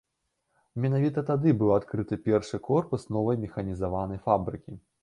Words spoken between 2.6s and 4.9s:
корпус новай механізаванай фабрыкі.